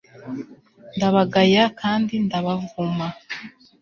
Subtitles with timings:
[0.95, 3.07] ndabagaya kandi ndabavuma